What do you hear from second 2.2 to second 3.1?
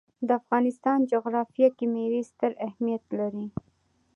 ستر اهمیت